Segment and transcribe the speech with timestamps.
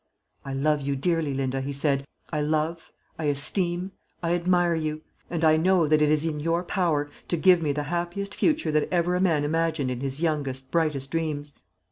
[0.43, 3.91] "I love you dearly, Linda," he said; "I love, I esteem,
[4.23, 7.71] I admire you; and I know that it is in your power to give me
[7.71, 11.53] the happiest future that ever a man imagined in his youngest, brightest dreams.